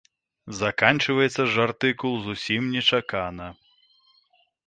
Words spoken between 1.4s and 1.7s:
ж